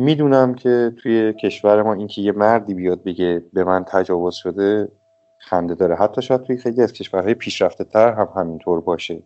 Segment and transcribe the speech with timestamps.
[0.00, 4.88] می‌دونم که توی کشور ما اینکه یه مردی بیاد بگه به من تجاوز شده
[5.38, 5.96] خنده داره.
[5.96, 9.22] حتی شاید توی خیلی از کشورهای پیشرفته تر هم همینطور باشه.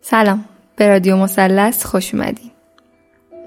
[0.00, 0.44] سلام.
[0.76, 2.50] به رادیو مثلث خوش اومدین.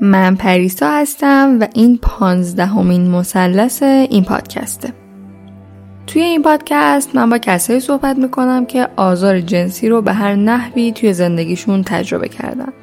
[0.01, 5.04] من پریسا هستم و این پانزدهمین مثلث این پادکسته.
[6.07, 10.91] توی این پادکست من با کسایی صحبت می‌کنم که آزار جنسی رو به هر نحوی
[10.91, 12.73] توی زندگیشون تجربه کردن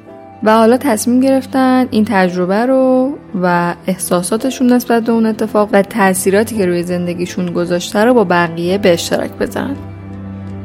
[0.43, 6.55] و حالا تصمیم گرفتن این تجربه رو و احساساتشون نسبت به اون اتفاق و تاثیراتی
[6.57, 9.92] که روی زندگیشون گذاشته رو با بقیه به اشتراک بذارن.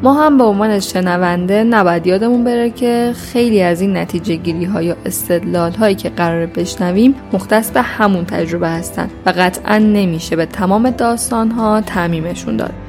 [0.02, 4.82] ما هم به عنوان شنونده نباید یادمون بره که خیلی از این نتیجه گیری ها
[4.82, 10.46] یا استدلال هایی که قرار بشنویم مختص به همون تجربه هستن و قطعا نمیشه به
[10.46, 12.87] تمام داستان ها تعمیمشون داد.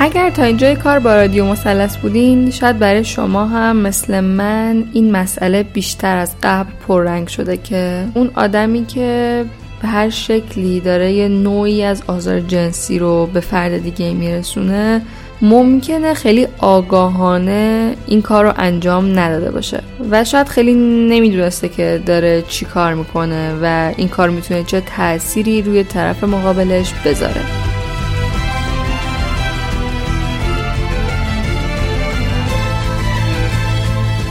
[0.00, 5.10] اگر تا اینجای کار با رادیو مثلث بودین شاید برای شما هم مثل من این
[5.10, 9.44] مسئله بیشتر از قبل پررنگ شده که اون آدمی که
[9.82, 15.02] به هر شکلی داره یه نوعی از آزار جنسی رو به فرد دیگه میرسونه
[15.42, 19.80] ممکنه خیلی آگاهانه این کار رو انجام نداده باشه.
[20.10, 20.74] و شاید خیلی
[21.08, 26.92] نمی‌دونسته که داره چی کار می‌کنه و این کار می‌تونه چه تأثیری روی طرف مقابلش
[27.04, 27.67] بذاره.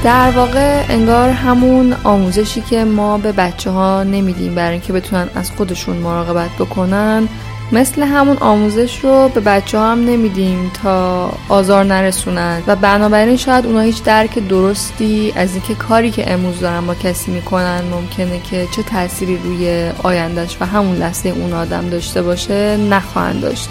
[0.07, 5.51] در واقع انگار همون آموزشی که ما به بچه ها نمیدیم برای اینکه بتونن از
[5.51, 7.28] خودشون مراقبت بکنن
[7.72, 12.63] مثل همون آموزش رو به بچه ها هم نمیدیم تا آزار نرسونن.
[12.68, 17.31] و بنابراین شاید اونا هیچ درک درستی از اینکه کاری که امروز دارن با کسی
[17.31, 23.41] می‌کنن ممکنه که چه تأثیری روی آیندهش و همون لحظه اون آدم داشته باشه نخواهند
[23.41, 23.69] داشت.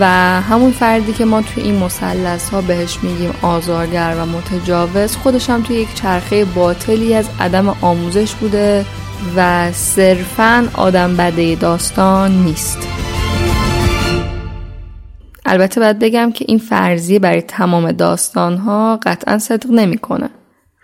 [0.00, 0.06] و
[0.40, 5.62] همون فردی که ما توی این مثلث ها بهش میگیم آزارگر و متجاوز خودش هم
[5.62, 8.84] توی یک چرخه باطلی از عدم آموزش بوده
[9.36, 12.78] و صرفا آدم بده داستان نیست
[15.46, 20.30] البته باید بگم که این فرضیه برای تمام داستان ها قطعا صدق نمی‌کنه.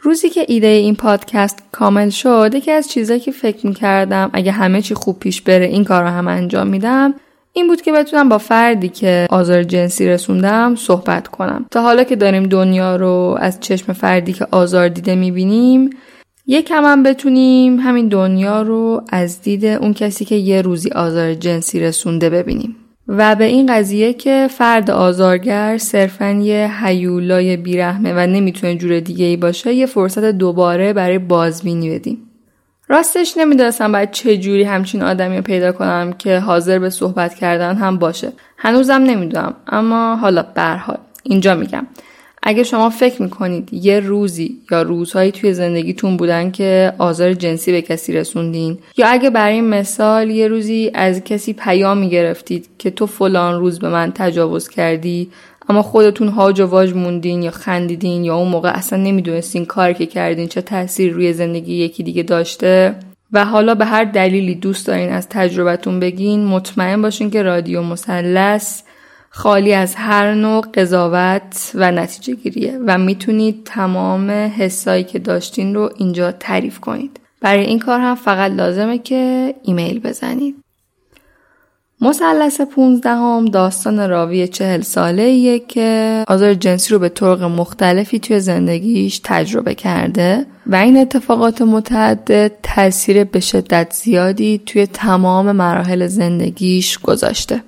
[0.02, 4.82] روزی که ایده این پادکست کامل شد یکی از چیزایی که فکر می‌کردم اگه همه
[4.82, 7.14] چی خوب پیش بره این کار رو هم انجام میدم
[7.54, 11.66] این بود که بتونم با فردی که آزار جنسی رسوندم صحبت کنم.
[11.70, 15.90] تا حالا که داریم دنیا رو از چشم فردی که آزار دیده می‌بینیم
[16.46, 21.80] یکم هم بتونیم همین دنیا رو از دید اون کسی که یه روزی آزار جنسی
[21.80, 22.76] رسونده ببینیم.
[23.08, 29.24] و به این قضیه که فرد آزارگر صرفا یه حیولای بیرحمه و نمی‌تونه جور دیگه
[29.24, 32.18] ای باشه یه فرصت دوباره برای بازبینی بدیم.
[32.92, 37.74] راستش نمی‌دونستم باید چه جوری همچین آدمی رو پیدا کنم که حاضر به صحبت کردن
[37.74, 38.32] هم باشه.
[38.56, 41.86] هنوزم نمی‌دونم اما حالا برحال اینجا میگم.
[42.42, 47.82] اگه شما فکر می‌کنید یه روزی یا روزهایی توی زندگیتون بودن که آزار جنسی به
[47.82, 53.60] کسی رسوندین یا اگه برای مثال یه روزی از کسی پیام می‌گرفتید که تو فلان
[53.60, 55.30] روز به من تجاوز کردی
[55.68, 60.06] اما خودتون هاج و واج موندین یا خندیدین یا اون موقع اصلا نمی‌دونستین کار که
[60.06, 62.94] کردین چه تاثیر روی زندگی یکی دیگه داشته
[63.32, 68.82] و حالا به هر دلیلی دوست دارین از تجربتون بگین مطمئن باشین که رادیو مثلث
[69.30, 75.90] خالی از هر نوع قضاوت و نتیجه گیریه و می‌تونید تمام حسایی که داشتین رو
[75.96, 77.20] اینجا تعریف کنید.
[77.40, 80.61] برای این کار هم فقط لازمه که ایمیل بزنید.
[82.02, 89.20] مثلث پونزدهم داستان راوی چهل ساله که آزار جنسی رو به طرق مختلفی توی زندگیش
[89.24, 97.62] تجربه کرده و این اتفاقات متعدد تاثیر به شدت زیادی توی تمام مراحل زندگیش گذاشته.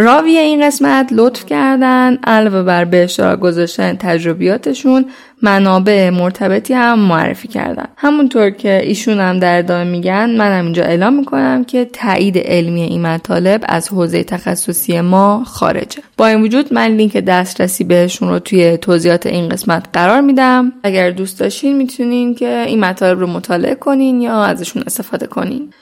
[0.00, 5.04] راوی این قسمت لطف کردن علاوه بر به اشتراک گذاشتن تجربیاتشون
[5.42, 7.86] منابع مرتبطی هم معرفی کردن.
[7.96, 13.02] همونطور که ایشون هم در ادامه میگن منم اینجا اعلام می‌کنم که تایید علمی این
[13.02, 16.02] مطالب از حوزه تخصصی ما خارجه.
[16.16, 20.72] با این وجود من لینک دسترسی بهشون رو توی توضیحات این قسمت قرار میدم.
[20.82, 25.72] اگر دوست داشتین می‌تونین که این مطالب رو مطالعه کنین یا ازشون استفاده کنین.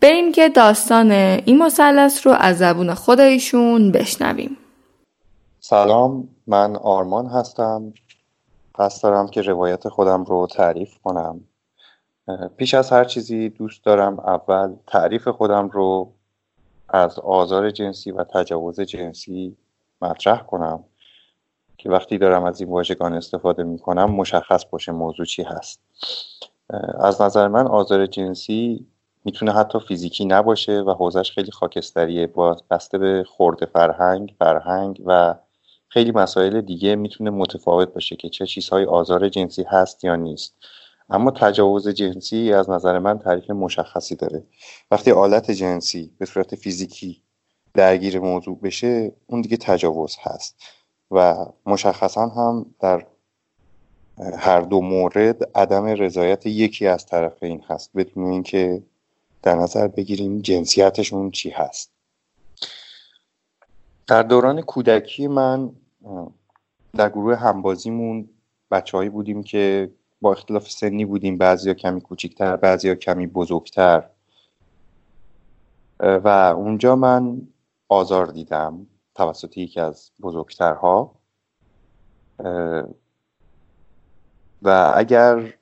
[0.00, 4.56] بریم که داستان این مثلث رو از زبون خود ایشون بشنویم.
[5.60, 7.92] سلام من آرمان هستم.
[8.78, 11.40] قصد دارم که روایت خودم رو تعریف کنم.
[12.56, 16.12] پیش از هر چیزی دوست دارم اول تعریف خودم رو
[16.88, 19.56] از آزار جنسی و تجاوز جنسی
[20.02, 20.84] مطرح کنم.
[21.78, 25.80] که وقتی دارم از این واژگان استفاده می کنم مشخص باشه موضوع چی هست.
[27.00, 28.86] از نظر من آزار جنسی
[29.26, 32.26] می‌تونه حتی فیزیکی نباشه و حوزش خیلی خاکستریه.
[32.26, 35.34] با بسته به خورد فرهنگ فرهنگ و
[35.88, 40.54] خیلی مسائل دیگه می‌تونه متفاوت باشه که چه چیزهای آزار جنسی هست یا نیست.
[41.10, 44.42] اما تجاوز جنسی از نظر من تعریف مشخصی داره.
[44.90, 47.22] وقتی آلت جنسی به صورت فیزیکی
[47.74, 50.56] درگیر موضوع بشه اون دیگه تجاوز هست.
[51.10, 53.06] و مشخصا هم در
[54.38, 57.90] هر دو مورد عدم رضایت یکی از طرفین هست.
[57.96, 58.82] بدون اینکه
[59.42, 61.90] در نظر بگیریم جنسیتشون چی هست.
[64.06, 65.72] در دوران کودکی من
[66.94, 68.28] در گروه همبازیمون
[68.70, 69.90] بچههایی بودیم که
[70.20, 74.04] با اختلاف سنی بودیم بعضیا کمی کوچیکتر بعضیا کمی بزرگتر.
[76.00, 77.48] و اونجا من
[77.88, 81.14] آزار دیدم توسط یکی از بزرگترها.
[84.62, 85.54] و اگر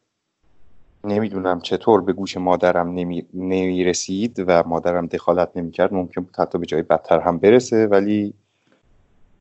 [1.05, 6.59] نمی‌دونم چطور به گوش مادرم نمی, نمی رسید و مادرم دخالت نمی‌کرد ممکن بود حتی
[6.59, 8.35] به جای بدتر هم برسه ولی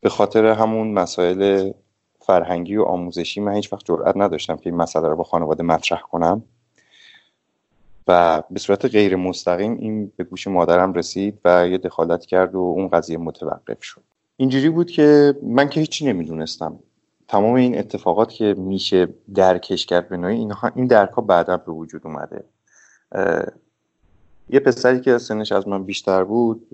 [0.02, 1.72] به خاطر همون مسائل
[2.20, 6.02] فرهنگی و آموزشی من هیچ وقت جرئت نداشتم که این مسئله رو با خانواده مطرح
[6.02, 6.44] کنم.
[8.08, 12.60] و به صورت غیر مستقیم این به گوش مادرم رسید و یه دخالت کرد و
[12.60, 14.02] اون قضیه متوقف شد.
[14.38, 16.80] اینجوری بود که من که هیچی نمی‌دونستم.
[17.28, 21.72] تمام این اتفاقات که میشه درکش کرد به نوعی اینها این درک ها بعدا به
[21.72, 22.44] وجود اومده.
[24.50, 26.68] یه پسری که سنش از من بیشتر بود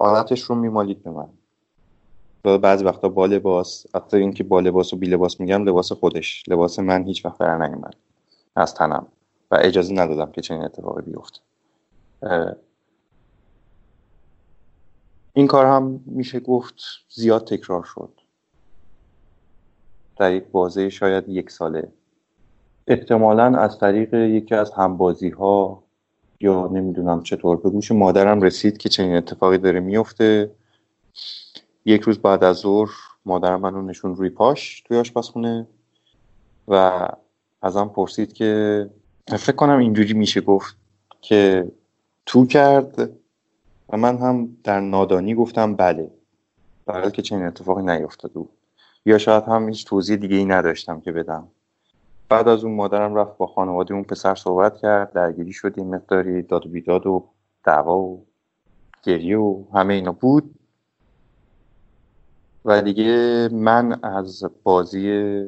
[0.00, 1.28] آلتش رو میمالید به من.
[2.44, 6.44] و بعضی وقتا با لباس حتی اینکه با لباس و بی لباس میگم لباس خودش
[6.48, 7.94] لباس من هیچ وقت در نیومد
[8.56, 9.06] از تنم
[9.50, 11.40] و اجازه ندادم که چنین اتفاقی بیفته.
[15.32, 16.74] این کار هم میشه گفت
[17.10, 18.20] زیاد تکرار شد.
[20.16, 21.88] در یک بازه شاید یک ساله.
[22.86, 25.82] احتمالا از طریق یکی از همبازی ها
[26.40, 30.50] یا نمی‌دونم چطور به گوش مادرم رسید که چنین اتفاقی داره میفته
[31.84, 32.90] یک روز بعد از ظهر
[33.24, 35.66] مادرم منو نشون روی پاش توی آشپزخونه
[36.68, 37.08] و
[37.62, 38.90] ازم پرسید که
[39.26, 40.76] فکر کنم اینجوری میشه گفت
[41.20, 41.72] که
[42.26, 43.10] تو کرد
[43.88, 46.10] و من هم در نادانی گفتم بله.
[46.86, 48.55] برای که چنین اتفاقی نیفتاده بود.
[49.06, 51.48] یا شاید هم هیچ توضیح دیگه ای نداشتم که بدم.
[52.28, 56.42] بعد از اون مادرم رفت با خانواده اون پسر صحبت کرد درگیری شد این مقداری
[56.42, 57.24] داد و بیداد و
[57.64, 58.26] دعوا و
[59.02, 60.54] گریه و همه اینا بود.
[62.64, 65.44] و دیگه من از بازی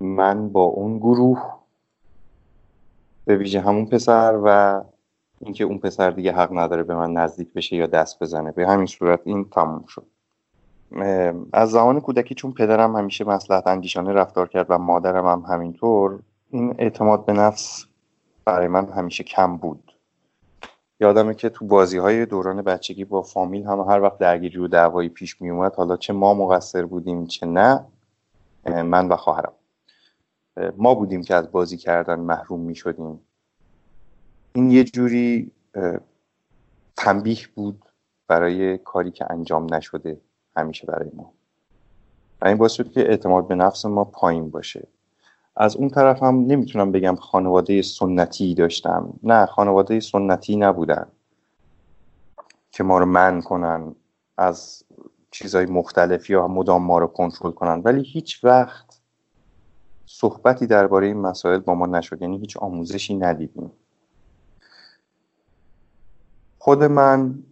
[0.00, 1.58] من با اون گروه
[3.24, 4.80] به ویژه همون پسر و
[5.40, 8.86] اینکه اون پسر دیگه حق نداره به من نزدیک بشه یا دست بزنه به همین
[8.86, 10.06] صورت این تموم شد.
[11.52, 16.74] از زمان کودکی چون پدرم همیشه مسلحت اندیشانه رفتار کرد و مادرم هم همینطور این
[16.78, 17.84] اعتماد به نفس
[18.44, 19.92] برای من همیشه کم بود.
[21.00, 25.08] یادمه که تو بازی های دوران بچگی با فامیل هم هر وقت درگیری و دعوایی
[25.08, 27.84] پیش می اومد حالا چه ما مقصر بودیم چه نه
[28.66, 29.52] من و خواهرم.
[30.76, 33.20] ما بودیم که از بازی کردن محروم می شدیم
[34.52, 35.50] این یه جوری
[36.96, 37.84] تنبیه بود
[38.28, 40.20] برای کاری که انجام نشده.
[40.58, 41.32] همیشه برای ما.
[42.40, 44.88] و این باعث شد که اعتماد به نفس ما پایین باشه.
[45.56, 49.12] از اون طرف هم نمی‌تونم بگم خانواده سنتی داشتم.
[49.22, 51.06] نه خانواده سنتی نبودن
[52.70, 53.94] که ما رو من کنن
[54.36, 54.84] از
[55.30, 57.80] چیزهای مختلف یا مدام ما رو کنترل کنن.
[57.84, 59.00] ولی هیچ وقت
[60.06, 62.22] صحبتی درباره این مسائل با ما نشد.
[62.22, 63.72] یعنی هیچ آموزشی ندیدیم.
[66.58, 67.42] خود من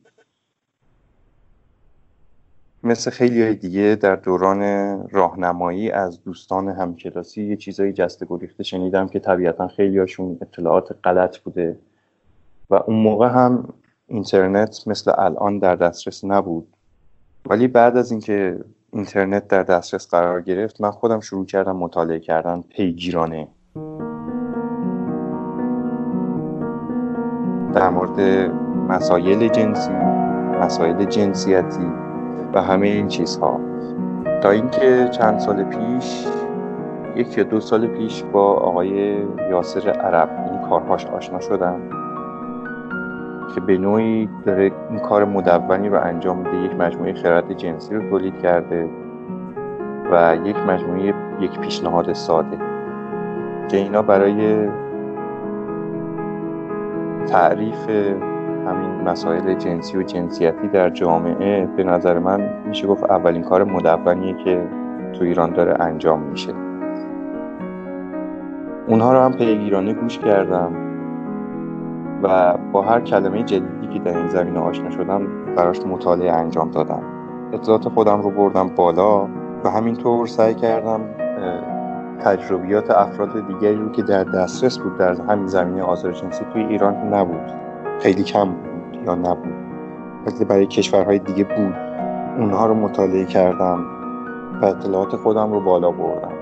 [2.86, 4.62] مثل خیلی های دیگه در دوران
[5.08, 11.38] راهنمایی از دوستان همکلاسی یه چیزایی جسته گریخته شنیدم که طبیعتا خیلی هاشون اطلاعات غلط
[11.38, 11.78] بوده.
[12.70, 13.68] و اون موقع هم
[14.06, 16.68] اینترنت مثل الان در دسترس نبود.
[17.46, 18.58] ولی بعد از اینکه
[18.92, 23.48] اینترنت در دسترس قرار گرفت من خودم شروع کردم مطالعه کردن پیگیرانه.
[27.74, 28.20] در مورد
[28.88, 29.92] مسایل جنسی
[30.60, 32.05] مسائل جنسیتی
[32.56, 33.60] و همه این چیزها.
[34.42, 36.26] تا اینکه چند سال پیش
[37.16, 39.16] یک یا دو سال پیش با آقای
[39.50, 41.80] یاسر عرب این کارهاش آشنا شدم
[43.54, 46.56] که به نوعی داره این کار مدونی رو انجام میده.
[46.56, 48.88] یک مجموعه خرد جنسی رو تولید کرده
[50.12, 52.58] و یک مجموعه یک پیشنهاد ساده
[53.68, 54.68] که اینا برای
[57.26, 57.88] تعریف
[58.66, 64.34] همین مسائل جنسی و جنسیتی در جامعه به نظر من میشه گفت اولین کار مدونیه
[64.44, 64.68] که
[65.12, 66.52] تو ایران داره انجام میشه.
[68.88, 70.72] اونها رو هم پیگیرانه گوش کردم
[72.22, 75.22] و با هر کلمه جدیدی که در این زمینه آشنا شدم
[75.54, 77.02] براش مطالعه انجام دادم.
[77.52, 79.28] اطلاعات خودم رو بردم بالا
[79.64, 81.00] و همینطور سعی کردم
[82.20, 86.94] تجربیات افراد دیگری رو که در دسترس بود در همین زمینه آزار جنسی توی ایران
[87.14, 87.65] نبود.
[88.02, 89.54] خیلی کم بود یا نبود.
[90.26, 91.74] ولی برای کشورهای دیگه بود.
[92.38, 93.84] اونها رو مطالعه کردم
[94.62, 96.35] و اطلاعات خودم رو بالا بردم.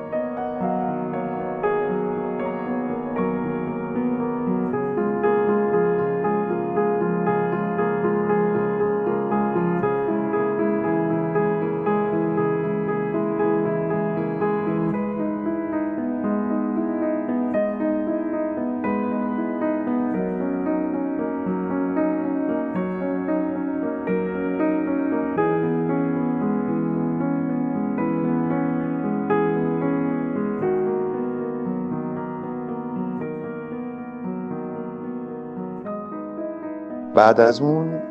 [37.14, 38.02] بعد از اون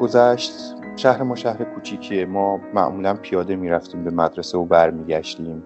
[0.00, 0.52] گذشت
[0.96, 2.26] شهر ما شهر کوچیکیه.
[2.26, 5.62] ما معمولا پیاده می‌رفتیم به مدرسه و برمیگشتیم.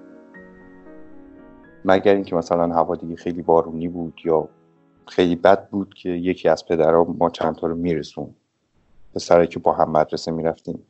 [1.84, 4.48] مگر اینکه مثلا هوا دیگه خیلی بارونی بود یا
[5.06, 8.34] خیلی بد بود که یکی از پدرها ما چند تا رو میرسون
[9.16, 10.82] سرایی که با هم مدرسه می‌رفتیم.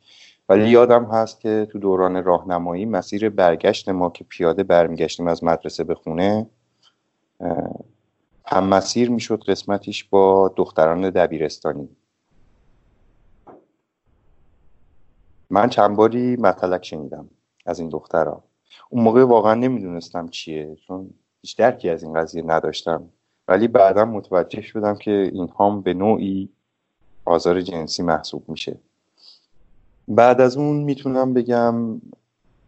[0.49, 5.83] ولی یادم هست که تو دوران راهنمایی مسیر برگشت ما که پیاده برمیگشتیم از مدرسه
[5.83, 6.47] به خونه
[8.51, 11.89] هم مسیر می‌شد قسمتیش با دختران دبیرستانی.
[15.49, 17.29] من چند باری مطلق شنیدم
[17.65, 18.43] از این دخترها
[18.89, 21.09] اون موقع واقعا نمی‌دونستم چیه چون
[21.41, 23.09] هیچ درکی از این قضیه نداشتم.
[23.47, 26.49] ولی بعدا متوجه شدم که این هم به نوعی
[27.25, 28.79] آزار جنسی محسوب میشه.
[30.07, 32.01] بعد از اون می‌تونم بگم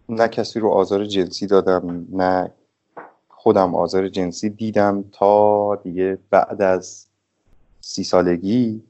[0.10, 2.52] نه کسی رو آزار جنسی دادم نه
[3.44, 7.08] خودم آزار جنسی دیدم تا دیگه بعد از
[7.82, 8.84] سی سالگی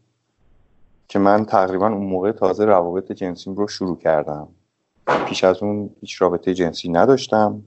[1.08, 4.48] که من تقریبا اون موقع تازه روابط جنسیم رو شروع کردم.
[5.28, 7.62] پیش از اون هیچ رابطه جنسی نداشتم.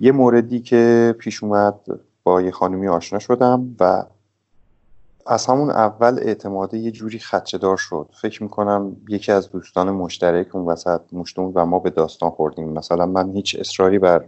[0.00, 1.74] یه موردی که پیش اومد
[2.24, 4.04] با یه خانمی آشنا شدم و
[5.26, 8.08] از همون اول اعتماده یه جوری خدشدار شد.
[8.22, 12.68] فکر می‌کنم یکی از دوستان مشترک اون وسط مشتون و ما به داستان خوردیم.
[12.68, 14.24] مثلا من هیچ اصراری بر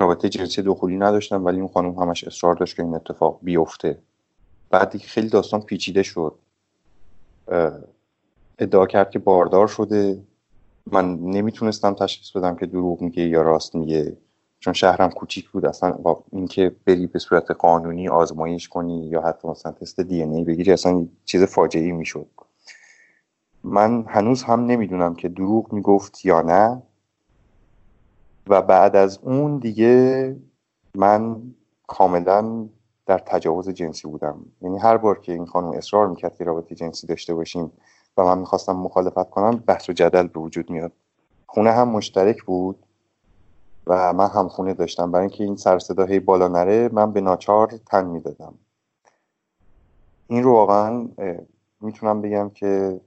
[0.00, 3.98] رابطه جنسی دخولی نداشتم ولی اون خانم همش اصرار داشت که این اتفاق بیفته.
[4.70, 6.34] بعد دیگه خیلی داستان پیچیده شد.
[8.58, 10.22] ادعا کرد که باردار شده.
[10.92, 14.16] من نمی‌تونستم تشخیص بدم که دروغ میگه یا راست میگه
[14.60, 15.66] چون شهرم کوچیک بود.
[15.66, 15.96] اصلا
[16.32, 21.06] اینکه بری به صورت قانونی آزمایش کنی یا حتی مثلا تست دی ای بگیری اصلا
[21.24, 22.26] چیز فاجعه می‌شد.
[23.64, 26.82] من هنوز هم نمی‌دونم که دروغ می‌گفت یا نه.
[28.48, 30.36] و بعد از اون دیگه
[30.94, 31.42] من
[31.86, 32.68] کاملا
[33.06, 34.46] در تجاوز جنسی بودم.
[34.62, 37.72] یعنی هر بار که این خانم اصرار می‌کرد که رابطه جنسی داشته باشیم
[38.16, 40.92] و من می‌خواستم مخالفت کنم بحث و جدل به وجود میاد.
[41.46, 42.78] خونه هم مشترک بود
[43.86, 45.12] و من هم خونه داشتم.
[45.12, 48.54] برای اینکه این سر صدا بالا نره من به ناچار تن می‌دادم.
[50.26, 51.08] این رو واقعا
[51.80, 53.00] می‌تونم بگم که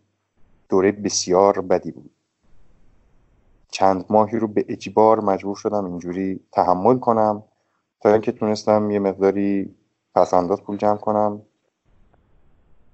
[0.70, 2.12] دوره بسیار بدی بود.
[3.72, 7.44] چند ماهی رو به اجبار مجبور شدم اینجوری تحمل کنم
[8.02, 9.76] تا اینکه تونستم یه مقداری
[10.16, 11.42] پس انداز پول جمع کنم.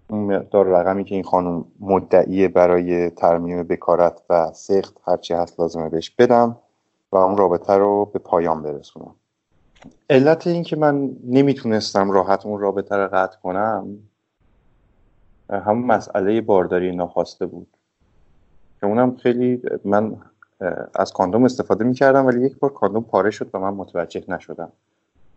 [0.10, 5.90] اون مقدار رقمی که این خانم مدعیه برای ترمیم بکارت و سخت هرچی هست لازمه
[5.90, 6.58] بهش بدم
[7.12, 9.16] و اون رابطه رو به پایان برسونم.
[10.10, 13.98] علت این که من نمی‌تونستم راحت اون رابطه رو قطع کنم
[15.50, 17.68] همون مسئله بارداری ناخواسته بود.
[18.80, 20.18] که اونم خیلی من
[20.94, 24.72] از کاندوم استفاده می‌کردم ولی یک بار کاندوم پاره شد و من متوجه نشدم.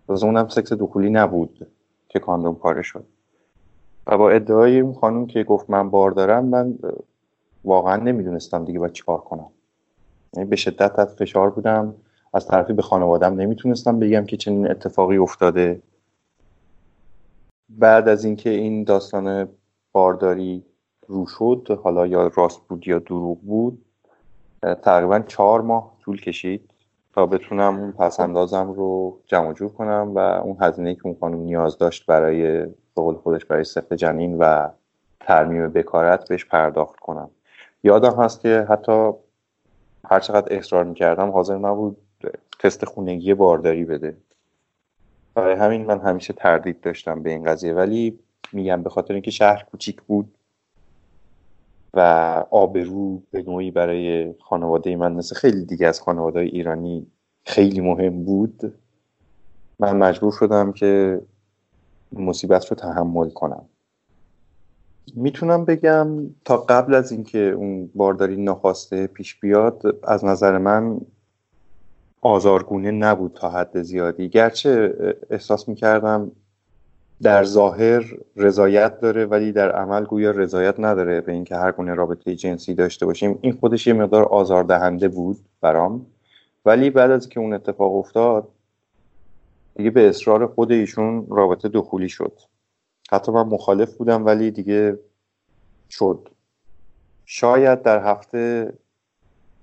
[0.08, 1.66] از اونم سکس دخولی نبود
[2.08, 3.04] که کاندوم پاره شد.
[4.06, 6.78] و با ادعای اون خانم که گفت من بار دارم من
[7.64, 9.48] واقعا نمی‌دونستم دیگه باید چیکار کنم.
[10.36, 11.94] یعنی به شدت تحت فشار بودم.
[12.34, 15.82] از طرفی به خانوادم نمی‌تونستم بگم که چنین اتفاقی افتاده.
[17.68, 19.48] بعد از اینکه این داستان
[19.92, 20.64] بارداری
[21.06, 23.84] رو شد حالا یا راست بود یا دروغ بود
[24.62, 26.70] تقریبا چهار ماه طول کشید
[27.14, 31.38] تا بتونم اون پس اندازم رو جمع جور کنم و اون هزینه که اون خانم
[31.38, 34.68] نیاز داشت برای قول خودش برای سخت جنین و
[35.20, 37.30] ترمیم بکارت بهش پرداخت کنم.
[37.84, 39.10] یادم هست که حتی
[40.04, 41.96] هر چقدر اصرار می‌کردم حاضر نبود
[42.60, 44.16] تست خونگی بارداری بده.
[45.34, 47.74] برای همین من همیشه تردید داشتم به این قضیه.
[47.74, 48.18] ولی
[48.52, 50.34] میگم به خاطر اینکه شهر کوچیک بود
[51.94, 52.00] و
[52.50, 57.06] آبرو به نوعی برای خانواده من مثل خیلی دیگه از خانواده ایرانی
[57.44, 58.74] خیلی مهم بود.
[59.78, 61.20] من مجبور شدم که
[62.12, 63.64] مصیبت رو تحمل کنم.
[65.14, 66.08] می‌تونم بگم
[66.44, 71.00] تا قبل از اینکه اون بارداری ناخواسته پیش بیاد از نظر من
[72.20, 74.28] آزارگونه نبود تا حد زیادی.
[74.28, 74.94] گرچه
[75.30, 76.32] احساس می‌کردم
[77.22, 78.04] در ظاهر
[78.36, 83.06] رضایت داره ولی در عمل گویا رضایت نداره به اینکه هر گونه رابطه جنسی داشته
[83.06, 83.38] باشیم.
[83.42, 86.06] این خودش یه مقدار آزاردهنده بود برام.
[86.64, 88.48] ولی بعد از که اون اتفاق افتاد
[89.74, 92.32] دیگه به اصرار خود ایشون رابطه دخولی شد.
[93.10, 94.98] حتی من مخالف بودم ولی دیگه
[95.90, 96.28] شد.
[97.24, 98.72] شاید در هفته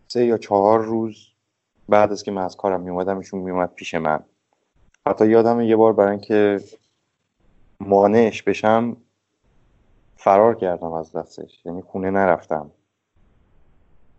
[0.07, 1.27] سه یا چهار روز
[1.89, 4.19] بعد از که من از کارم میومدم ایشون میومد پیش من.
[5.07, 6.59] حتی یادم یه بار برای اینکه
[7.79, 8.97] مانعش بشم
[10.15, 11.65] فرار کردم از دستش.
[11.65, 12.71] یعنی خونه نرفتم.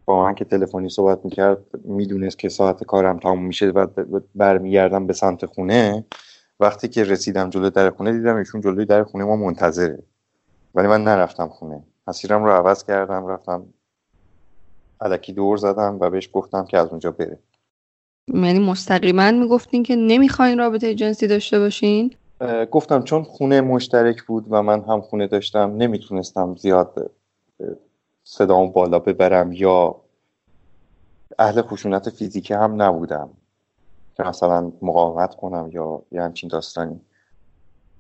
[0.04, 3.86] با من که تلفنی صحبت می‌کرد می‌دونست که ساعت کارم تموم میشه و
[4.34, 6.04] برمیگردم به سمت خونه.
[6.60, 10.02] وقتی که رسیدم جلو در خونه دیدم ایشون جلوی در خونه ما منتظره.
[10.74, 11.82] ولی من نرفتم خونه.
[12.08, 13.66] مسیرم رو عوض کردم رفتم
[15.00, 17.38] علکی دور زدم و بهش گفتم که از اونجا بره.
[18.28, 22.16] یعنی مستقیما می‌گفتین که نمی‌خواین رابطه جنسی داشته باشین؟
[22.70, 27.10] گفتم چون خونه مشترک بود و من هم خونه داشتم نمی‌تونستم زیاد
[28.24, 29.96] صدام بالا ببرم یا
[31.38, 33.30] اهل خشونت فیزیکی هم نبودم
[34.14, 37.00] که مثلا مقاومت کنم یا یه همچین داستانی.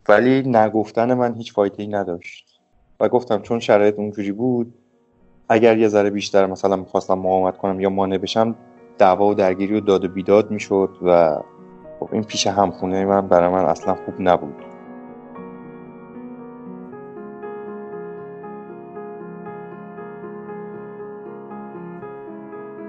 [0.08, 2.60] ولی نگفتن من هیچ فایده ای نداشت.
[3.00, 4.74] و گفتم چون شرایط اونجوری بود
[5.48, 8.56] اگر یه ذره بیشتر مثلا می‌خواستم مقاومت کنم یا مانع بشم
[8.98, 11.36] دعوا و درگیری و داد و بیداد می‌شد و
[12.00, 14.64] خب این پیش همخونه من برای من اصلا خوب نبود.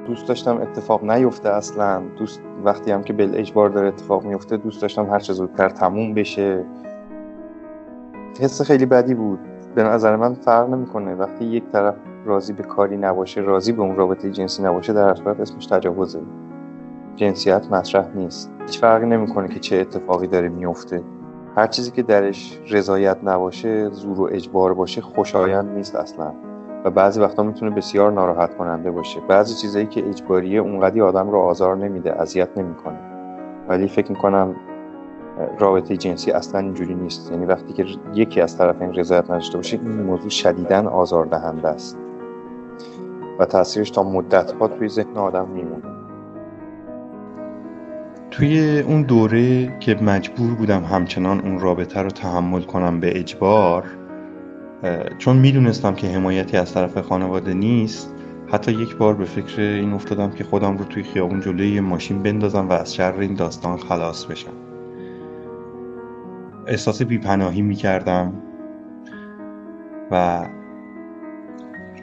[0.06, 2.02] دوست داشتم اتفاق نیفته اصلا.
[2.17, 6.13] دوست وقتی هم که بل اجبار داره اتفاق میفته دوست داشتم هر چه زودتر تموم
[6.13, 6.65] بشه.
[8.39, 9.39] حس خیلی بدی بود.
[9.76, 11.15] به نظر من فرق نمی‌کنه.
[11.15, 15.39] وقتی یک طرف راضی به کاری نباشه راضی به اون رابطه جنسی نباشه در صورت
[15.39, 16.22] اسمش تجاوزه.
[17.17, 18.51] جنسیت مطرح نیست.
[18.65, 21.03] هیچ فرقی نمی‌کنه که چه اتفاقی داره میفته
[21.56, 26.32] هر چیزی که درش رضایت نباشه زور و اجبار باشه خوشایند نیست اصلا.
[26.86, 29.19] و بعضی وقتا می‌تونه بسیار ناراحت کننده باشه.
[29.27, 32.99] بعضی چیزایی که اجباریه اونقدی آدم رو آزار نمیده اذیت نمی‌کنه.
[33.69, 34.56] ولی فکر می‌کنم
[35.60, 37.32] رابطه جنسی اصلا اینجوری نیست.
[37.32, 41.97] یعنی وقتی که یکی از طرفین رضایت نداشته باشه این موضوع شدیدا آزاردهنده است.
[43.39, 45.96] و تاثیرش تا مدت ها توی ذهن آدم میمونه.
[48.32, 53.84] توی اون دوره که مجبور بودم همچنان اون رابطه رو تحمل کنم به اجبار
[55.18, 58.13] چون می‌دونستم که حمایتی از طرف خانواده نیست
[58.48, 62.70] حتی یک بار به فکر این افتادم که خودم رو توی خیابون جلوی ماشین بندازم
[62.70, 64.54] و از شر این داستان خلاص بشم.
[66.68, 68.34] احساس بیپناهی می‌کردم
[70.12, 70.48] و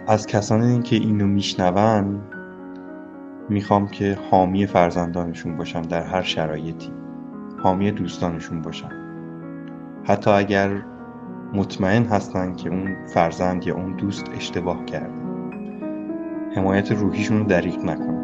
[0.06, 2.20] از کسانی که اینو میشنون
[3.48, 6.92] می‌خوام که حامی فرزندانشون باشم در هر شرایطی.
[7.62, 8.90] حامی دوستانشون باشم.
[10.04, 10.82] حتی اگر
[11.54, 15.14] مطمئن هستن که اون فرزند یا اون دوست اشتباه کرده.
[16.56, 18.23] حمایت روحیشون رو دریغ نکنن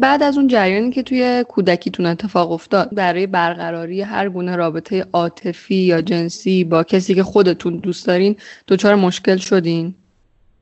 [0.00, 5.74] بعد از اون جریانی که توی کودکیتون اتفاق افتاد برای برقراری هر گونه رابطه عاطفی
[5.74, 8.36] یا جنسی با کسی که خودتون دوست دارین
[8.68, 9.94] دچار مشکل شدین؟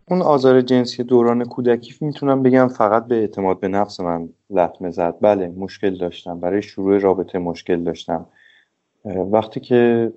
[0.08, 5.14] اون آزار جنسی دوران کودکی می‌تونم بگم فقط به اعتماد به نفس من لطمه زد
[5.20, 6.40] بله مشکل داشتم.
[6.40, 8.26] برای شروع رابطه مشکل داشتم.
[9.04, 10.12] وقتی که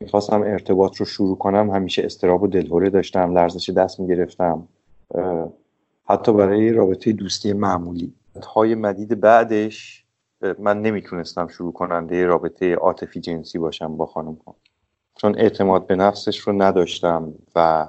[0.00, 4.68] می‌خواستم ارتباط رو شروع کنم همیشه استراب و دلهوره داشتم لرزش دست می‌گرفتم.
[6.08, 8.12] حتی برای رابطه دوستی معمولی.
[8.44, 10.04] های مدید بعدش
[10.58, 14.56] من نمی‌تونستم شروع کننده رابطه عاطفی جنسی باشم با خانم ها
[15.16, 17.88] چون اعتماد به نفسش رو نداشتم و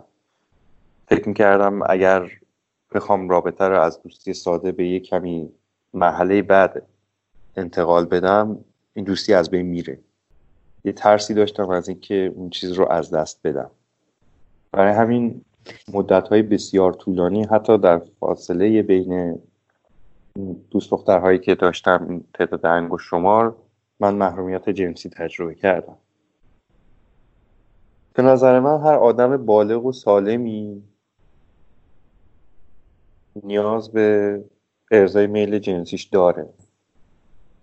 [1.08, 2.32] فکر می‌کردم اگر
[2.94, 5.50] بخوام رابطه رو از دوستی ساده به یک کمی
[5.94, 6.84] مرحله بعد
[7.58, 8.58] انتقال بدم
[8.94, 10.00] این دوستی از بین میره.
[10.84, 13.72] یه ترسی داشتم از اینکه اون چیز رو از دست بدم.
[14.72, 15.42] برای همین
[15.94, 19.40] مدت های بسیار طولانی حتی در فاصله بین
[20.72, 23.56] دوست دخترهایی که داشتم تعداد انگوش شمار
[24.00, 25.98] من محرومیت جنسی تجربه کردم.
[28.14, 30.84] به نظر من هر آدم بالغ و سالمی
[33.44, 34.44] نیاز به
[34.92, 36.50] ارزای میل جنسیش داره.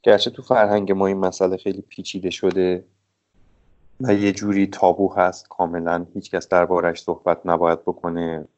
[0.03, 2.85] گرچه تو فرهنگ ما این مسئله خیلی پیچیده شده
[4.01, 8.49] و یه جوری تابو هست کاملا هیچکس دربارش صحبت نباید بکنه.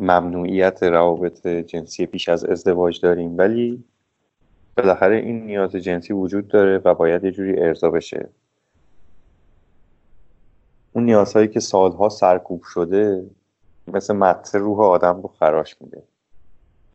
[0.00, 3.84] ممنوعیت روابط جنسی پیش از ازدواج داریم ولی
[4.76, 8.28] بالاخره این نیاز جنسی وجود داره و باید یه جوری ارضا بشه.
[10.92, 13.30] اون نیازهایی که سالها سرکوب شده
[13.86, 16.02] مثل مدس روح آدم رو خراش میده.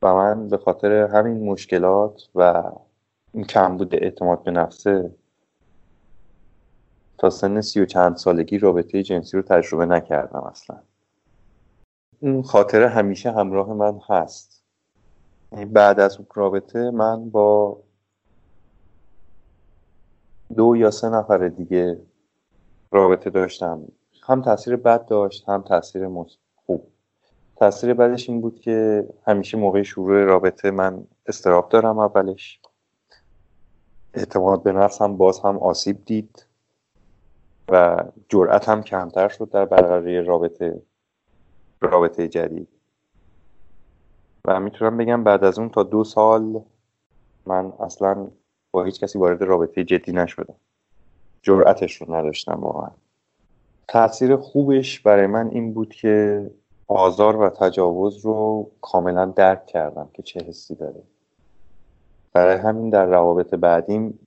[0.01, 2.63] و من به خاطر همین مشکلات و
[3.33, 5.11] این کمبود اعتماد به نفسه
[7.17, 10.77] تا سن سی و چند سالگی رابطه جنسی رو تجربه نکردم اصلا.
[12.25, 14.63] این خاطره همیشه همراه من هست.
[15.51, 17.77] یعنی بعد از اون رابطه من با
[20.55, 22.01] دو یا سه نفر دیگه
[22.91, 23.81] رابطه داشتم.
[24.23, 26.07] هم تاثیر بد داشت هم تاثیر
[26.65, 26.87] خوب.
[27.55, 32.59] تاثیر بدش این بود که همیشه موقع شروع رابطه من استراب دارم اولش.
[34.13, 36.45] اعتماد به نفس هم باز هم آسیب دید
[37.69, 40.81] و جرأت هم کمتر شد در برقراری رابطه.
[41.85, 42.67] رابطه جدید.
[44.45, 46.61] و می‌تونم بگم بعد از اون تا دو سال
[47.45, 48.27] من اصلا
[48.71, 50.55] با هیچ کسی وارد رابطه جدی نشدم.
[51.41, 52.91] جرأتش رو نداشتم واقعا.
[53.87, 56.45] تاثیر خوبش برای من این بود که
[56.87, 61.03] آزار و تجاوز رو کاملا درک کردم که چه حسی داره.
[62.33, 64.19] برای همین در روابط بعدیم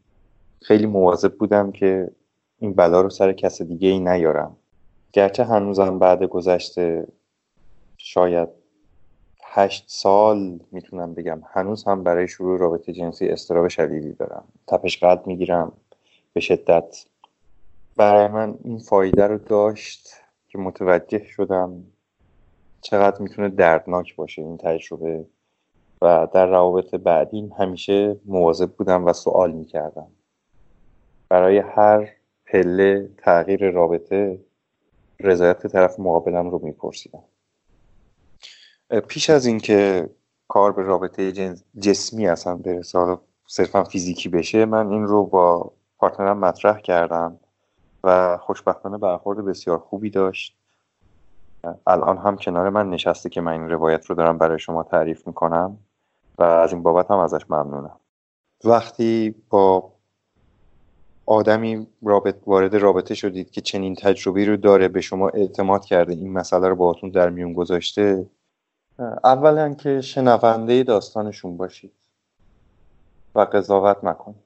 [0.62, 2.10] خیلی مواظب بودم که
[2.58, 4.56] این بلا رو سر کس دیگه ای نیارم.
[5.12, 7.06] گرچه هنوزم بعد گذشته
[8.10, 8.48] شاید
[9.44, 11.42] هشت سال می‌تونم بگم.
[11.52, 14.44] هنوز هم برای شروع رابطه جنسی استراب شدیدی دارم.
[14.66, 15.72] تپش قلب می‌گیرم
[16.32, 17.04] به شدت.
[17.96, 20.08] برای من این فایده رو داشت
[20.48, 21.84] که متوجه شدم
[22.80, 25.26] چقدر می‌تونه دردناک باشه این تجربه
[26.02, 30.08] و در روابط بعدیم همیشه مواظب بودم و سوال می‌کردم.
[31.28, 32.08] برای هر
[32.46, 34.40] پله تغییر رابطه
[35.20, 37.24] رضایت طرف مقابلم رو میپرسیدم.
[39.08, 40.10] پیش از اینکه
[40.48, 46.80] کار به رابطه جسمی اصلا برسه صرفا فیزیکی بشه من این رو با پارتنرم مطرح
[46.80, 47.38] کردم
[48.04, 50.56] و خوشبختانه برخورد بسیار خوبی داشت.
[51.86, 55.78] الان هم کنار من نشسته که من این روایت رو دارم برای شما تعریف می‌کنم
[56.38, 58.00] و از این بابت هم ازش ممنونم.
[58.64, 59.92] وقتی با
[61.26, 66.32] آدمی رابط وارد رابطه شدید که چنین تجربی رو داره به شما اعتماد کرده این
[66.32, 68.26] مسئله رو باهاتون در میون گذاشته
[69.24, 71.92] اولا که شنونده داستانشون باشید
[73.34, 74.36] و قضاوت نکنید.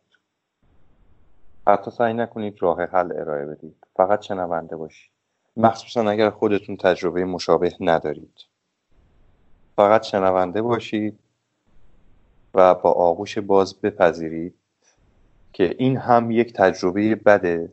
[1.66, 3.76] حتی سعی نکنید راه حل ارائه بدید.
[3.96, 5.10] فقط شنونده باشید.
[5.56, 8.40] مخصوصا اگر خودتون تجربه مشابه ندارید.
[9.76, 11.18] فقط شنونده باشید
[12.54, 14.54] و با آغوش باز بپذیرید
[15.52, 17.72] که این هم یک تجربه بده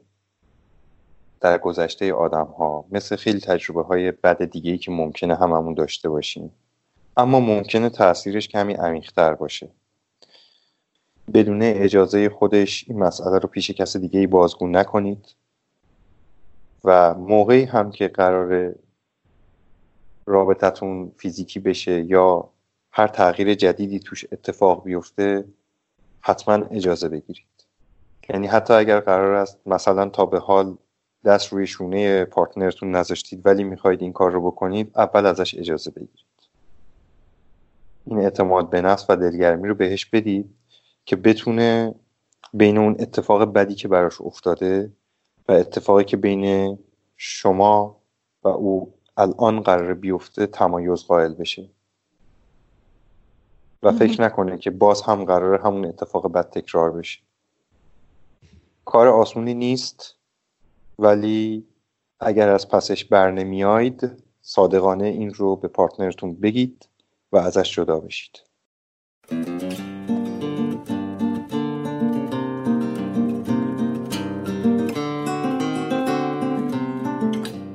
[1.42, 6.10] در گذشته آدم ها مثل خیلی تجربه های بد دیگه ای که ممکنه هممون داشته
[6.10, 6.52] باشیم.
[7.20, 9.70] اما ممکنه تاثیرش کمی عمیقتر باشه.
[11.34, 15.36] بدون اجازه خودش این مسئله رو پیش کس دیگه ای بازگو نکنید.
[16.84, 18.76] و موقعی هم که قرار
[20.26, 22.50] رابطتون فیزیکی بشه یا
[22.92, 25.46] هر تغییر جدیدی توش اتفاق بیفته
[26.22, 27.46] حتما اجازه بگیرید.
[28.30, 30.78] یعنی حتی اگر قرار است مثلا تا به حال
[31.26, 36.29] دست روی شونه پارتنرتون نذاشتید ولی می‌خواهید این کار رو بکنید اول ازش اجازه بگیرید.
[38.10, 40.56] این اعتماد به نفس و دلگرمی رو بهش بدید
[41.06, 41.96] که بتونه
[42.54, 44.92] بین اون اتفاق بدی که براش افتاده
[45.48, 46.78] و اتفاقی که بین
[47.18, 48.02] شما
[48.44, 51.70] و او الان قرار بیفته تمایز قائل بشه.
[53.84, 57.20] و فکر نکنه که باز هم قرار همون اتفاق بد تکرار بشه.
[58.86, 60.16] کار آسونی نیست
[61.00, 61.68] ولی
[62.20, 66.89] اگر از پسش بر نمیایید صادقانه این رو به پارتنرتون بگید.
[67.32, 68.44] و ازش جدا بشید.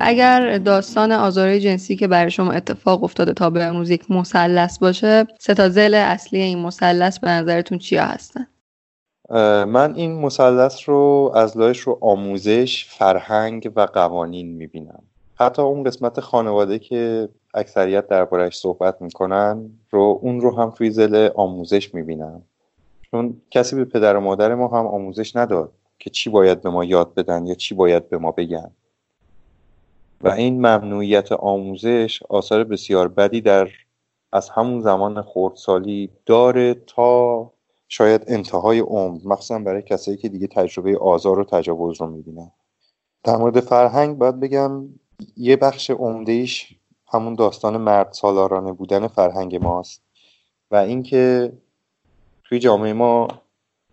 [0.01, 5.27] اگر داستان آزارهای جنسی که برای شما اتفاق افتاده تا به امروز یک مثلث باشه
[5.39, 8.47] سه تا زل اصلی این مثلث به نظرتون چیا هستن؟
[9.65, 15.03] من این مثلث رو از لایش رو آموزش فرهنگ و قوانین می‌بینم.
[15.35, 21.29] حتی اون قسمت خانواده که اکثریت دربارهش صحبت می‌کنن رو اون رو هم توی زل
[21.35, 22.43] آموزش می‌بینم
[23.11, 26.85] چون کسی به پدر و مادر ما هم آموزش نداد که چی باید به ما
[26.85, 28.71] یاد بدن یا چی باید به ما بگن.
[30.21, 33.69] و این ممنوعیت آموزش آثار بسیار بدی در
[34.33, 37.51] از همون زمان خردسالی داره تا
[37.89, 42.51] شاید انتهای عمر مخصوصا برای کسایی که دیگه تجربه آزار و تجاوز رو می‌بینن.
[43.25, 44.89] در مورد فرهنگ باید بگم
[45.37, 46.77] یه بخش عمدهش
[47.15, 50.03] همون داستان مرد سالارانه بودن فرهنگ ماست
[50.71, 51.53] و اینکه
[52.45, 53.29] توی جامعه ما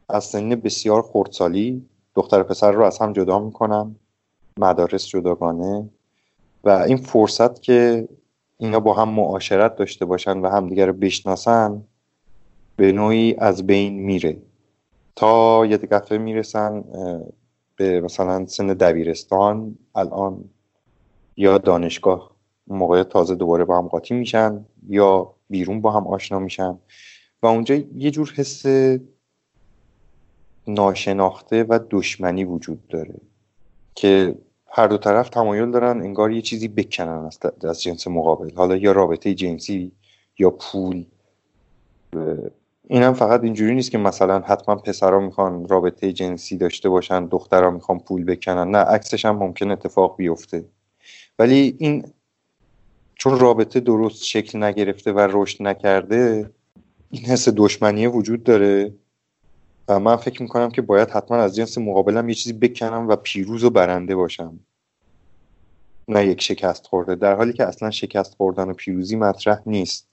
[0.10, 3.96] از سنین بسیار خردسالی دختر پسر رو از هم جدا می‌کنن
[4.58, 5.90] مدارس جداگانه
[6.64, 8.08] و این فرصت که
[8.58, 11.84] اینا با هم معاشرت داشته باشن و همدیگه رو بشناسن
[12.76, 14.38] به نوعی از بین میره.
[15.16, 16.84] تا یه دفعه می‌رسن
[17.76, 20.50] به مثلا سن دبیرستان الان
[21.38, 22.31] یا دانشگاه.
[22.74, 26.78] موقع تازه دوباره با هم قاطی میشن یا بیرون با هم آشنا میشن.
[27.44, 28.66] و اونجا یه جور حس
[30.68, 33.16] ناشناخته و دشمنی وجود داره
[33.96, 34.36] که
[34.68, 37.30] هر دو طرف تمایل دارن انگار یه چیزی بکنن
[37.64, 38.56] از جنس مقابل.
[38.56, 39.92] حالا یا رابطه جنسی
[40.40, 41.06] یا پول.
[42.88, 48.00] اینم فقط اینجوری نیست که مثلا حتما پسرها می‌خوان رابطه جنسی داشته باشن دخترها می‌خوان
[48.00, 48.72] پول بکنن.
[48.72, 50.66] نه عکسش هم ممکن اتفاق بیفته.
[51.40, 52.06] ولی این
[53.22, 56.52] چون رابطه درست شکل نگرفته و رشد نکرده
[57.10, 58.94] این حس دشمنی وجود داره.
[59.88, 63.64] و من فکر می‌کنم که باید حتما از جنس مقابلم یه چیزی بکنم و پیروز
[63.64, 64.60] و برنده باشم.
[66.08, 67.16] نه یک شکست خورده.
[67.16, 70.08] در حالی که اصلا شکست خوردن و پیروزی مطرح نیست.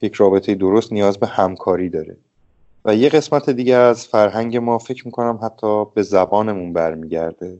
[0.00, 2.16] یک رابطه درست نیاز به همکاری داره.
[2.84, 7.58] و یه قسمت دیگه از فرهنگ ما فکر می‌کنم حتی به زبانمون برمیگرده.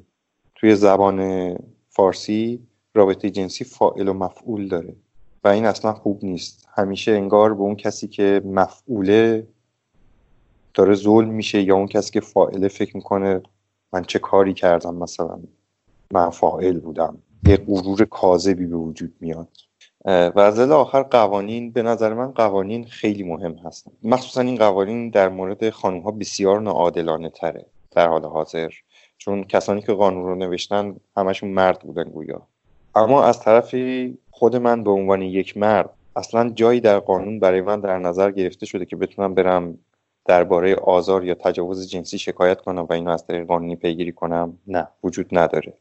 [0.54, 1.50] توی زبان
[1.88, 2.60] فارسی
[2.94, 4.96] رابطه جنسی فائل و مفعول داره.
[5.44, 6.68] و این اصلا خوب نیست.
[6.74, 9.46] همیشه انگار به اون کسی که مفعوله
[10.74, 13.42] داره ظلم میشه یا اون کسی که فائله فکر می‌کنه
[13.92, 15.40] من چه کاری کردم مثلا؟
[16.12, 17.18] من فائل بودم.
[17.46, 19.48] یه غرور کاذبی به وجود میاد.
[20.04, 23.90] و از آخر قوانین به نظر من قوانین خیلی مهم هستن.
[24.02, 28.70] مخصوصا این قوانین در مورد خانوم ها بسیار ناعادلانه تره در حال حاضر.
[29.18, 32.46] چون کسانی که قانون رو نوشتن همشون مرد بودن گویا.
[32.96, 37.80] اما از طرفی خود من به عنوان یک مرد اصلا جایی در قانون برای من
[37.80, 39.78] در نظر گرفته شده که بتونم برم
[40.24, 44.88] درباره آزار یا تجاوز جنسی شکایت کنم و اینو از طریق قانونی پیگیری کنم؟ نه.
[45.04, 45.74] وجود نداره.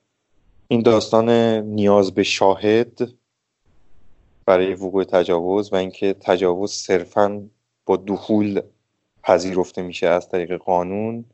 [0.67, 3.12] این داستان نیاز به شاهد
[4.45, 7.43] برای وقوع تجاوز و اینکه تجاوز صرفا
[7.86, 8.62] با دخول
[9.23, 11.26] پذیرفته میشه از طریق قانون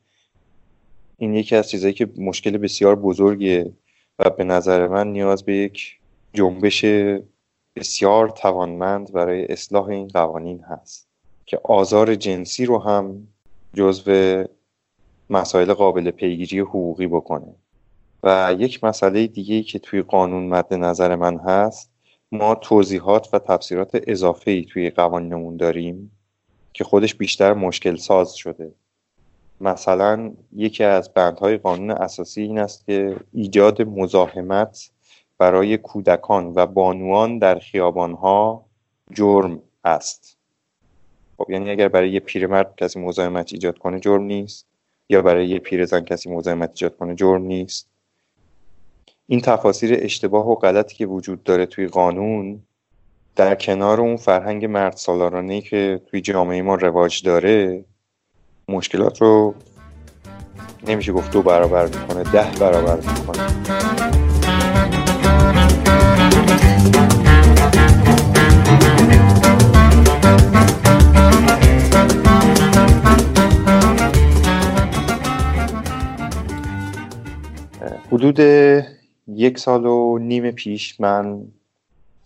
[1.17, 3.71] این یکی از چیزهایی که مشکل بسیار بزرگیه.
[4.19, 5.99] و به نظر من نیاز به یک
[6.33, 6.85] جنبش
[7.75, 11.07] بسیار توانمند برای اصلاح این قوانین هست
[11.45, 13.27] که آزار جنسی رو هم
[13.73, 14.43] جزو
[15.29, 17.55] مسائل قابل پیگیری حقوقی بکنه.
[18.23, 21.91] و یک مسئله دیگه که توی قانون مد نظر من هست
[22.31, 26.11] ما توضیحات و تفسیرات اضافه ای توی قوانینمون داریم
[26.73, 28.71] که خودش بیشتر مشکل ساز شده.
[29.61, 34.89] مثلا یکی از بندهای قانون اساسی این است که ایجاد مزاحمت
[35.37, 38.65] برای کودکان و بانوان در خیابانها
[39.13, 40.37] جرم است.
[41.37, 44.67] خب یعنی اگر برای یه پیرمرد کسی مزاحمت ایجاد کنه جرم نیست
[45.09, 47.89] یا برای یه پیرزن کسی مزاحمت ایجاد کنه جرم نیست.
[49.27, 52.61] این تفاسیر اشتباه و غلطی که وجود داره توی قانون
[53.35, 57.85] در کنار اون فرهنگ مرد سالارانه که توی جامعه ما رواج داره
[58.69, 59.55] مشکلات رو
[60.87, 63.49] نمیشه گفت دو برابر می‌کنه ده برابر می‌کنه.
[78.11, 78.39] حدود
[79.27, 81.41] یک سال و نیم پیش من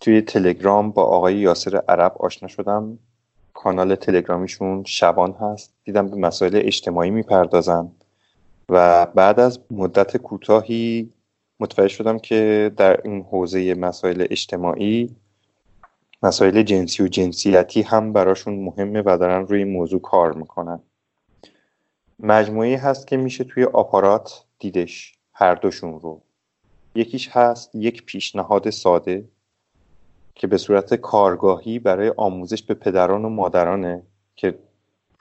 [0.00, 2.98] توی تلگرام با آقای یاسر عرب آشنا شدم.
[3.64, 5.72] کانال تلگرامیشون شبان هست.
[5.84, 7.90] دیدم به مسائل اجتماعی می‌پردازن.
[8.68, 11.10] و بعد از مدت کوتاهی
[11.60, 15.16] متوجه شدم که در این حوزه مسائل اجتماعی
[16.22, 20.80] مسائل جنسی و جنسیتی هم براشون مهمه و دارن روی موضوع کار می‌کنن.
[22.18, 26.20] مجموعی هست که میشه توی آپارات دیدش هر دوشون رو.
[26.94, 29.24] یکیش هست یک پیشنهاد ساده.
[30.34, 34.02] که به صورت کارگاهی برای آموزش به پدران و مادرانه
[34.36, 34.54] که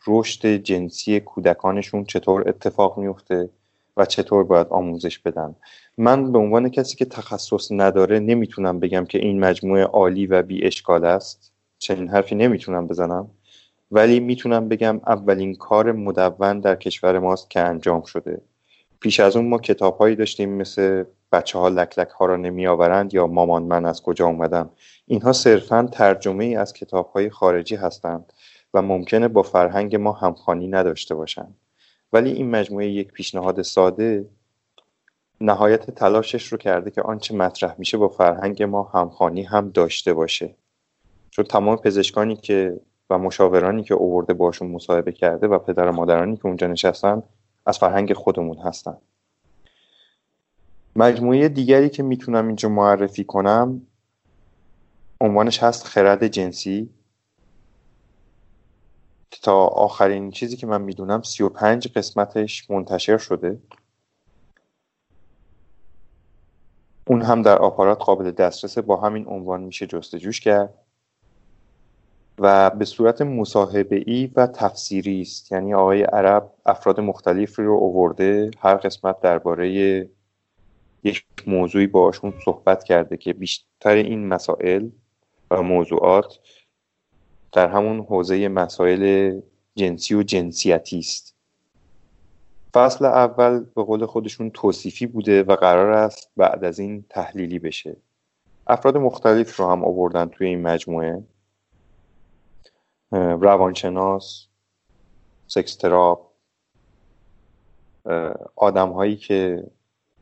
[0.08, 3.50] رشد جنسی کودکانشون چطور اتفاق میفته
[3.98, 5.56] و چطور باید آموزش بدن.
[5.98, 10.66] من به عنوان کسی که تخصص نداره نمی‌تونم بگم که این مجموعه عالی و بی
[10.66, 11.52] اشکال است.
[11.80, 13.30] چنین حرفی نمی‌تونم بزنم.
[13.92, 18.42] ولی می‌تونم بگم اولین کار مدون در کشور ماست که انجام شده.
[19.00, 23.14] پیش از اون ما کتاب هایی داشتیم مثل بچه ها لک ها را نمی آورند
[23.14, 24.70] یا مامان من از کجا اومدم؟
[25.08, 28.34] اینها صرفا ترجمه ای از کتاب های خارجی هستند
[28.74, 31.56] و ممکنه با فرهنگ ما همخوانی نداشته باشند.
[32.14, 34.26] ولی این مجموعه یک پیشنهاد ساده
[35.42, 40.56] نهایت تلاشش رو کرده که آنچه مطرح میشه با فرهنگ ما همخوانی هم داشته باشه.
[41.32, 46.38] چون تمام پزشکانی که و مشاورانی که اوورده باشون مصاحبه کرده و پدر و مادرانی
[46.38, 47.24] که اونجا نشستن
[47.66, 48.98] از فرهنگ خودمون هستن.
[50.96, 53.82] مجموعه دیگری که می‌تونم اینجا معرفی کنم
[55.22, 56.90] عنوانش هست خرد جنسی.
[59.42, 63.60] تا آخرین چیزی که من می‌دونم سی و پنج قسمتش منتشر شده.
[67.08, 70.74] اون هم در آپارات قابل دسترسه با همین عنوان میشه جستجوش کرد.
[72.40, 75.52] و به صورت مصاحبه ای و تفسیری است.
[75.52, 80.10] یعنی آقای عرب افراد مختلفی رو اوورده هر قسمت درباره
[81.04, 84.90] یک موضوعی باشون صحبت کرده که بیشتر این مسائل
[85.52, 86.40] و موضوعات
[87.52, 89.42] در همون حوزه مسائل
[89.76, 91.36] جنسی و جنسیتی است.
[92.74, 97.98] فصل اول به قول خودشون توصیفی بوده و قرار است بعد از این تحلیلی بشه.
[98.68, 101.24] افراد مختلف رو هم آوردن توی این مجموعه.
[103.12, 104.48] روانشناس
[105.48, 106.34] سکستراب
[108.56, 109.64] آدم هایی که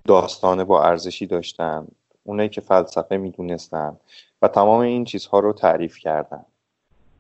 [0.04, 1.88] داستان با ارزشی داشتن
[2.24, 3.97] اونایی که فلسفه می‌دونستن
[4.41, 6.45] و تمام این چیزها رو تعریف کردن.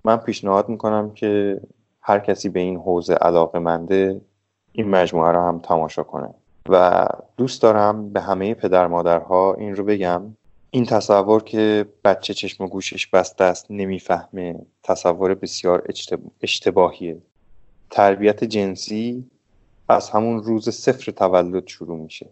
[0.03, 1.61] من پیشنهاد می‌کنم که
[2.01, 4.21] هر کسی به این حوزه علاقه منده
[4.71, 6.33] این مجموعه رو هم تماشا کنه.
[6.69, 7.07] و
[7.37, 10.21] دوست دارم به همه پدر مادرها این رو بگم.
[10.71, 15.83] این تصور که بچه چشم و گوشش بسته است نمی‌فهمه تصور بسیار
[16.41, 17.17] اشتباهیه.
[17.89, 19.29] تربیت جنسی
[19.89, 22.29] از همون روز صفر تولد شروع میشه.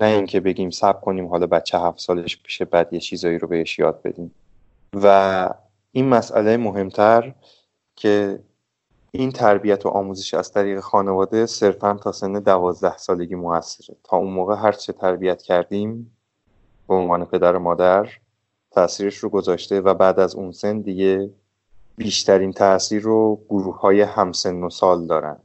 [0.00, 3.78] نه اینکه بگیم صبر کنیم حالا بچه هفت سالش بشه بعد یه چیزایی رو بهش
[3.78, 4.34] یاد بدیم.
[4.94, 5.48] و
[5.92, 7.34] این مسئله مهمتر
[7.96, 8.38] که
[9.10, 13.96] این تربیت و آموزش از طریق خانواده صرفا تا سن دوازده سالگی موثره.
[14.04, 16.16] تا اون موقع هر چه تربیت کردیم
[16.88, 18.08] به عنوان پدر و مادر
[18.70, 21.30] تاثیرش رو گذاشته و بعد از اون سن دیگه
[21.96, 25.36] بیشترین تاثیر رو گروه های همسن و سال دارن.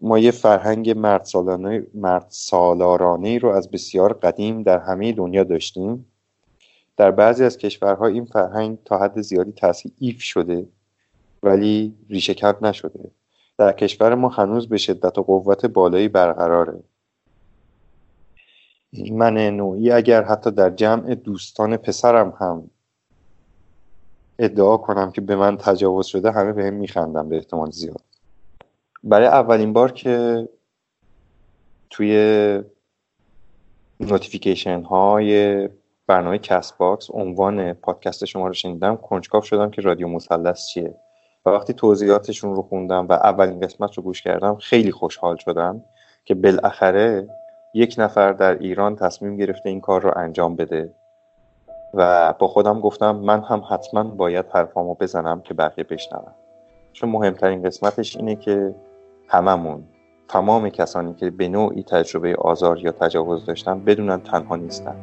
[0.00, 1.28] ما یه فرهنگ مرد,
[1.94, 2.32] مرد
[3.42, 6.06] رو از بسیار قدیم در همه دنیا داشتیم.
[6.96, 9.52] در بعضی از کشورها این فرهنگ تا حد زیادی
[9.98, 10.68] ایف شده
[11.42, 13.10] ولی ریشه کپ نشده.
[13.58, 16.82] در کشور ما هنوز به شدت و قوت بالایی برقراره.
[19.12, 22.70] من نوعی اگر حتی در جمع دوستان پسرم هم
[24.38, 28.09] ادعا کنم که به من تجاوز شده همه به هم میخندم به احتمال زیاد.
[29.02, 30.48] برای اولین بار که
[31.90, 32.14] توی
[34.00, 35.68] notification های
[36.06, 40.94] برنامه کست باکس عنوان پادکست شما رو شنیدم کنجکاو شدم که رادیو مثلث چیه.
[41.46, 45.84] و وقتی توضیحاتشون رو خوندم و اولین قسمت رو گوش کردم خیلی خوشحال شدم
[46.24, 47.28] که بالاخره
[47.74, 50.94] یک نفر در ایران تصمیم گرفته این کار رو انجام بده.
[51.94, 56.32] و با خودم گفتم من هم حتما باید حرفامو بزنم که بقیه بشنون.
[56.92, 58.74] چون مهمترین قسمتش اینه که
[59.32, 59.84] هممون.
[60.28, 64.96] تمام کسانی که به نوعی تجربه آزار یا تجاوز داشتن بدونن تنها نیستن.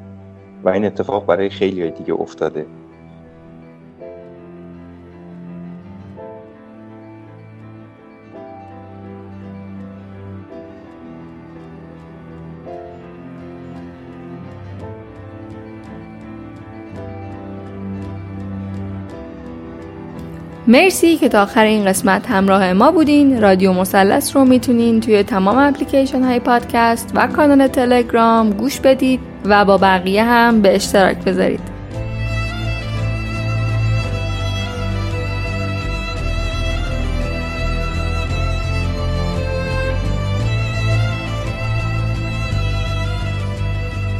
[0.63, 2.65] و این اتفاق برای خیلی دیگه افتاده.
[20.70, 23.41] مرسی که تا آخر این قسمت همراه ما بودین.
[23.41, 29.65] رادیو مثلث رو می‌تونین توی تمام اپلیکیشن های پادکست و کانال تلگرام گوش بدید و
[29.65, 31.76] با بقیه هم به اشتراک بذارید.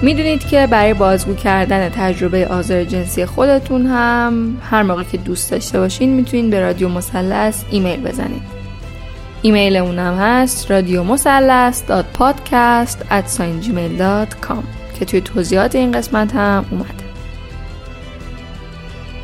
[0.02, 5.80] می‌دونید که برای بازگو کردن تجربه آزار جنسی خودتون هم هر موقع که دوست داشته
[5.80, 8.42] باشین می‌تونید به رادیو مسلس ایمیل بزنید.
[9.42, 11.18] ایمیلمونم هست رادیو
[15.00, 17.08] که توی توضیحات این قسمت هم اومده.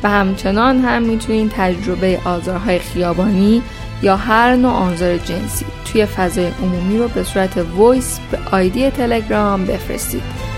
[0.02, 3.62] و همچنان هم می‌تونید تجربه آزارهای خیابانی
[4.02, 9.66] یا هر نوع آزار جنسی توی فضای عمومی رو به صورت voice به آیدی تلگرام
[9.66, 10.53] بفرستید.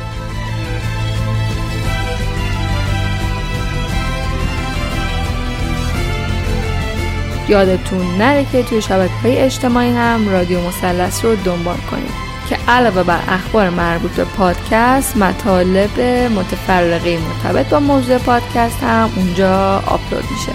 [7.49, 12.27] یادتون نره که توی شبکه های اجتماعی هم رادیو مثلث رو دنبال کنید.
[12.49, 19.83] که علاوه بر اخبار مربوط به پادکست مطالب متفرقه مرتبط با موضوع پادکست هم اونجا
[19.87, 20.53] آپلود میشه.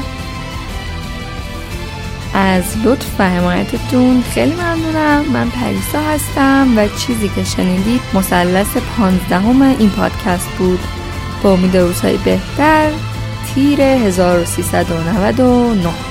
[2.33, 5.25] از لطف و حمایتتون خیلی ممنونم.
[5.33, 10.79] من پریسا هستم و چیزی که شنیدید مثلث پانزدهم این پادکست بود.
[11.43, 12.89] با امید روزهای بهتر
[13.55, 16.10] تیر 1399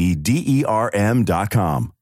[0.27, 1.79] d e r m dot com.